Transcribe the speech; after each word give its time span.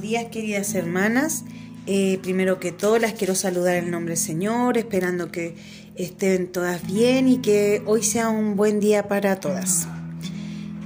días 0.00 0.26
queridas 0.26 0.74
hermanas. 0.74 1.44
Eh, 1.86 2.18
primero 2.22 2.60
que 2.60 2.72
todo 2.72 2.98
las 2.98 3.14
quiero 3.14 3.34
saludar 3.34 3.76
en 3.76 3.90
nombre 3.90 4.14
del 4.14 4.22
Señor, 4.22 4.78
esperando 4.78 5.30
que 5.30 5.54
estén 5.96 6.50
todas 6.52 6.86
bien 6.86 7.28
y 7.28 7.38
que 7.38 7.82
hoy 7.86 8.02
sea 8.02 8.28
un 8.28 8.56
buen 8.56 8.80
día 8.80 9.08
para 9.08 9.40
todas. 9.40 9.86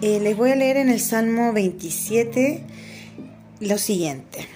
Eh, 0.00 0.20
les 0.20 0.36
voy 0.36 0.50
a 0.50 0.56
leer 0.56 0.76
en 0.76 0.88
el 0.88 1.00
Salmo 1.00 1.52
27 1.52 2.62
lo 3.60 3.78
siguiente. 3.78 4.46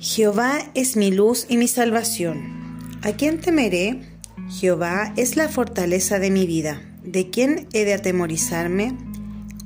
Jehová 0.00 0.58
es 0.74 0.96
mi 0.96 1.10
luz 1.10 1.46
y 1.48 1.56
mi 1.56 1.68
salvación. 1.68 2.98
¿A 3.02 3.12
quién 3.12 3.40
temeré? 3.40 4.00
Jehová 4.50 5.12
es 5.16 5.36
la 5.36 5.48
fortaleza 5.48 6.18
de 6.18 6.30
mi 6.30 6.46
vida. 6.46 6.82
¿De 7.04 7.30
quién 7.30 7.68
he 7.72 7.84
de 7.84 7.94
atemorizarme? 7.94 8.94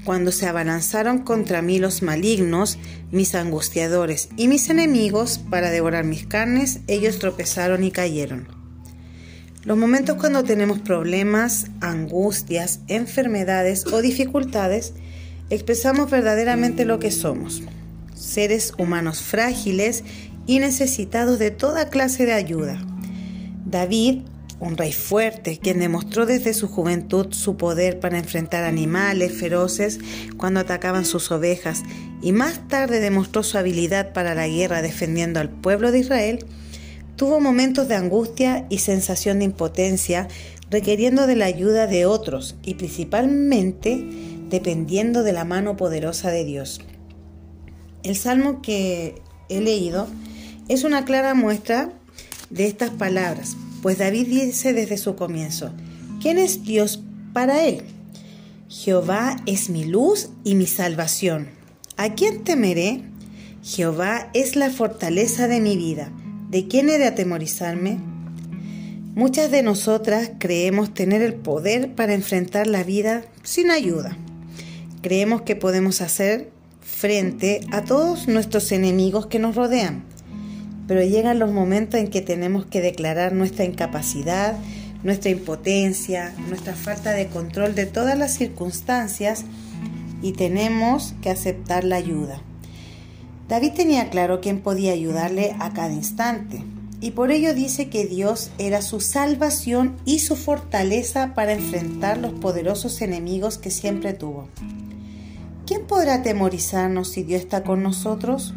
Cuando 0.05 0.33
se 0.33 0.47
abalanzaron 0.47 1.19
contra 1.19 1.63
mí 1.63 1.79
los 1.79 2.03
malignos, 2.03 2.79
mis 3.11 3.35
angustiadores 3.35 4.29
y 4.37 4.49
mis 4.49 4.69
enemigos 4.69 5.39
para 5.39 5.71
devorar 5.71 6.05
mis 6.05 6.27
carnes, 6.27 6.81
ellos 6.89 7.19
tropezaron 7.19 7.85
y 7.85 7.91
cayeron. 7.91 8.49
Los 9.65 9.79
momentos 9.79 10.17
cuando 10.17 10.43
tenemos 10.43 10.81
problemas, 10.81 11.67
angustias, 11.81 12.81
enfermedades 12.89 13.87
o 13.87 14.03
dificultades, 14.03 14.93
expresamos 15.51 16.11
verdaderamente 16.11 16.85
lo 16.85 16.99
que 16.99 17.13
somos, 17.13 17.63
seres 18.15 18.73
humanos 18.79 19.23
frágiles 19.23 20.03
y 20.47 20.59
necesitados 20.59 21.39
de 21.39 21.53
toda 21.53 21.91
clase 21.91 22.27
de 22.27 22.33
ayuda. 22.33 22.85
David 23.65 24.23
un 24.63 24.77
rey 24.77 24.93
fuerte, 24.93 25.59
quien 25.59 25.81
demostró 25.81 26.25
desde 26.25 26.55
su 26.55 26.69
juventud 26.69 27.33
su 27.33 27.57
poder 27.57 27.99
para 27.99 28.17
enfrentar 28.17 28.63
animales 28.63 29.33
feroces 29.33 29.99
cuando 30.37 30.61
atacaban 30.61 31.05
sus 31.05 31.33
ovejas 31.33 31.83
y 32.23 32.31
más 32.31 32.69
tarde 32.69 33.01
demostró 33.01 33.43
su 33.43 33.59
habilidad 33.59 34.13
para 34.13 34.37
la 34.37 34.47
guerra 34.47 34.81
defendiendo 34.81 35.41
al 35.41 35.51
pueblo 35.51 35.91
de 35.91 35.99
Israel, 35.99 36.47
tuvo 37.17 37.41
momentos 37.41 37.89
de 37.89 37.97
angustia 37.97 38.67
y 38.71 38.79
sensación 38.79 39.41
de 39.41 39.47
impotencia 39.47 40.29
requiriendo 40.71 41.27
de 41.27 41.35
la 41.35 41.47
ayuda 41.47 41.89
de 41.89 42.07
otros 42.07 42.55
y 42.63 42.75
principalmente 42.75 44.07
dependiendo 44.49 45.25
de 45.25 45.33
la 45.33 45.45
mano 45.45 45.77
poderosa 45.77 46.31
de 46.31 46.45
Dios. 46.45 46.81
El 48.05 48.15
salmo 48.15 48.63
que 48.63 49.17
he 49.49 49.61
leído 49.61 50.07
es 50.69 50.85
una 50.85 51.05
clara 51.05 51.35
muestra 51.35 51.91
de 52.51 52.69
estas 52.69 52.91
palabras, 52.91 53.57
pues 53.83 53.99
David 53.99 54.29
dice 54.29 54.73
desde 54.73 54.97
su 54.97 55.17
comienzo, 55.17 55.73
¿quién 56.21 56.39
es 56.39 56.63
Dios 56.63 57.03
para 57.33 57.65
él? 57.65 57.83
Jehová 58.69 59.37
es 59.45 59.69
mi 59.69 59.85
luz 59.85 60.31
y 60.45 60.55
mi 60.55 60.67
salvación. 60.67 61.49
¿A 61.97 62.15
quién 62.15 62.45
temeré? 62.45 63.03
Jehová 63.63 64.31
es 64.33 64.57
la 64.57 64.71
fortaleza 64.71 65.49
de 65.49 65.61
mi 65.61 65.77
vida. 65.77 66.13
¿De 66.49 66.69
quién 66.69 66.89
he 66.89 66.99
de 66.99 67.07
atemorizarme? 67.07 67.99
Muchas 69.15 69.51
de 69.51 69.63
nosotras 69.63 70.31
creemos 70.39 70.95
tener 70.95 71.21
el 71.21 71.35
poder 71.35 71.95
para 71.95 72.15
enfrentar 72.15 72.69
la 72.69 72.85
vida 72.85 73.25
sin 73.43 73.71
ayuda. 73.71 74.17
Creemos 75.03 75.43
que 75.43 75.57
podemos 75.57 76.01
hacer 76.01 76.51
frente 76.81 77.61
a 77.73 77.83
todos 77.83 78.29
nuestros 78.29 78.71
enemigos 78.71 79.27
que 79.27 79.41
nos 79.41 79.57
rodean 79.57 80.12
pero 80.93 81.07
llegan 81.07 81.39
los 81.39 81.51
momentos 81.51 81.99
en 81.99 82.09
que 82.09 82.21
tenemos 82.21 82.67
que 82.67 82.83
declarar 82.83 83.33
nuestra 83.33 83.65
incapacidad, 83.65 84.59
nuestra 85.03 85.31
impotencia, 85.31 86.35
nuestra 86.51 86.75
falta 86.75 87.13
de 87.13 87.29
control 87.29 87.75
de 87.75 87.87
todas 87.87 88.19
las 88.19 88.35
circunstancias 88.35 89.47
y 90.21 90.33
tenemos 90.33 91.15
que 91.23 91.31
aceptar 91.31 91.85
la 91.85 91.97
ayuda. 91.97 92.43
David 93.49 93.73
tenía 93.73 94.11
claro 94.11 94.43
quién 94.43 94.61
podía 94.61 94.93
ayudarle 94.93 95.57
a 95.61 95.73
cada 95.73 95.95
instante 95.95 96.63
y 97.01 97.13
por 97.13 97.31
ello 97.31 97.55
dice 97.55 97.89
que 97.89 98.05
Dios 98.05 98.51
era 98.59 98.83
su 98.83 99.01
salvación 99.01 99.97
y 100.05 100.19
su 100.19 100.37
fortaleza 100.37 101.33
para 101.35 101.55
enfrentar 101.55 102.19
los 102.19 102.35
poderosos 102.35 103.01
enemigos 103.01 103.57
que 103.57 103.71
siempre 103.71 104.13
tuvo. 104.13 104.51
¿Quién 105.65 105.87
podrá 105.87 106.17
atemorizarnos 106.17 107.09
si 107.09 107.23
Dios 107.23 107.41
está 107.41 107.63
con 107.65 107.83
nosotros? 107.83 108.53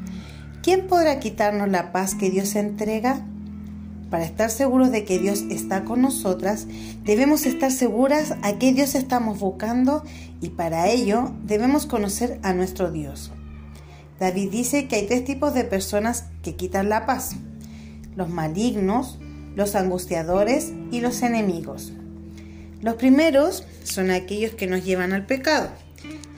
¿Quién 0.66 0.88
podrá 0.88 1.20
quitarnos 1.20 1.70
la 1.70 1.92
paz 1.92 2.16
que 2.16 2.32
Dios 2.32 2.56
entrega? 2.56 3.24
Para 4.10 4.26
estar 4.26 4.50
seguros 4.50 4.92
de 4.92 5.06
que 5.06 5.20
Dios 5.20 5.44
está 5.52 5.86
con 5.86 6.02
nosotras, 6.02 6.66
debemos 7.04 7.46
estar 7.46 7.72
seguras 7.72 8.34
a 8.42 8.58
qué 8.58 8.74
Dios 8.74 8.96
estamos 8.96 9.40
buscando 9.40 10.04
y 10.42 10.50
para 10.50 10.90
ello 10.90 11.32
debemos 11.44 11.86
conocer 11.86 12.40
a 12.42 12.54
nuestro 12.54 12.92
Dios. 12.92 13.32
David 14.20 14.50
dice 14.50 14.88
que 14.88 14.96
hay 14.96 15.06
tres 15.06 15.24
tipos 15.24 15.54
de 15.54 15.66
personas 15.66 16.30
que 16.42 16.56
quitan 16.56 16.90
la 16.90 17.06
paz. 17.06 17.36
Los 18.16 18.30
malignos, 18.30 19.20
los 19.56 19.76
angustiadores 19.76 20.74
y 20.90 21.00
los 21.00 21.22
enemigos. 21.22 21.94
Los 22.82 22.96
primeros 22.96 23.68
son 23.84 24.10
aquellos 24.10 24.56
que 24.56 24.66
nos 24.66 24.84
llevan 24.84 25.14
al 25.14 25.28
pecado 25.28 25.70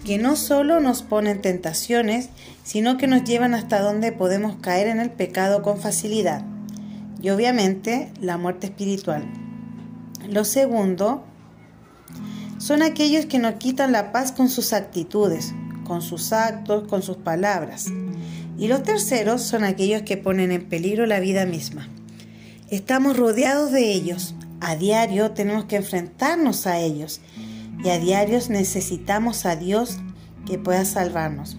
que 0.06 0.18
no 0.18 0.36
solo 0.36 0.80
nos 0.80 1.02
ponen 1.04 1.42
tentaciones, 1.42 2.30
sino 2.64 2.98
que 2.98 3.08
nos 3.08 3.24
llevan 3.24 3.54
hasta 3.54 3.82
donde 3.82 4.12
podemos 4.12 4.56
caer 4.58 4.88
en 4.88 5.00
el 5.00 5.10
pecado 5.10 5.62
con 5.62 5.80
facilidad. 5.80 6.46
Y 7.22 7.30
obviamente 7.30 8.12
la 8.22 8.38
muerte 8.38 8.68
espiritual. 8.68 9.26
Lo 10.30 10.46
segundo 10.46 11.24
son 12.58 12.82
aquellos 12.82 13.26
que 13.26 13.40
nos 13.40 13.56
quitan 13.56 13.92
la 13.92 14.12
paz 14.12 14.32
con 14.32 14.50
sus 14.50 14.74
actitudes, 14.74 15.54
con 15.84 16.02
sus 16.02 16.34
actos, 16.34 16.88
con 16.88 17.02
sus 17.02 17.18
palabras. 17.18 17.88
Y 18.58 18.68
los 18.68 18.84
terceros 18.84 19.44
son 19.44 19.64
aquellos 19.64 20.02
que 20.04 20.18
ponen 20.18 20.52
en 20.52 20.68
peligro 20.68 21.06
la 21.06 21.20
vida 21.20 21.46
misma. 21.46 21.88
Estamos 22.70 23.18
rodeados 23.18 23.72
de 23.72 23.92
ellos. 23.92 24.36
A 24.60 24.76
diario 24.76 25.32
tenemos 25.32 25.66
que 25.66 25.76
enfrentarnos 25.76 26.66
a 26.66 26.80
ellos 26.80 27.22
y 27.84 27.90
a 27.90 28.00
diarios 28.00 28.50
necesitamos 28.50 29.46
a 29.46 29.56
Dios 29.56 29.98
que 30.46 30.58
pueda 30.58 30.86
salvarnos. 30.86 31.58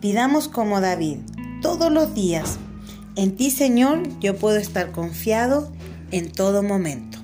Pidamos 0.00 0.48
como 0.48 0.80
David, 0.80 1.18
todos 1.60 1.92
los 1.92 2.14
días, 2.14 2.58
en 3.14 3.36
ti 3.36 3.50
Señor 3.50 4.02
yo 4.20 4.36
puedo 4.36 4.56
estar 4.56 4.90
confiado 4.90 5.72
en 6.10 6.32
todo 6.32 6.62
momento. 6.62 7.21